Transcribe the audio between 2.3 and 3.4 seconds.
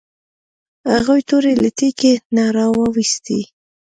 نه راویوستې.